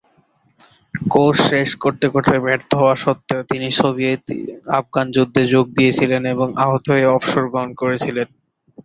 Course 1.11 1.39
শেষ 1.49 1.69
করতে 1.83 2.05
ব্যর্থ 2.45 2.69
হওয়া 2.75 2.95
সত্ত্বেও; 3.03 3.41
তিনি 3.51 3.67
সোভিয়েত-আফগান 3.79 5.05
যুদ্ধে 5.15 5.41
যোগ 5.53 5.65
দিয়েছিলেন 5.77 6.21
এবং 6.33 6.47
আহত 6.63 6.85
হয়ে 6.93 7.11
অবসর 7.11 7.43
গ্রহণ 7.51 7.71
করেছিলেন। 7.81 8.27